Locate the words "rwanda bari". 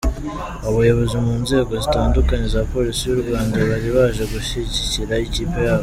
3.23-3.89